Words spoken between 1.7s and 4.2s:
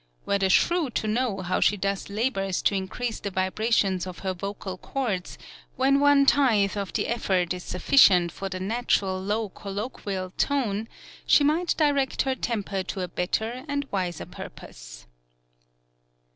thus labors to increase the vibrations of